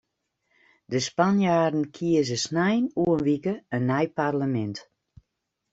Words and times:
De 0.91 0.99
Spanjaarden 1.09 1.85
kieze 1.97 2.37
snein 2.45 2.85
oer 3.03 3.19
in 3.21 3.25
wike 3.27 3.55
in 3.75 3.83
nij 3.89 4.07
parlemint. 4.19 4.77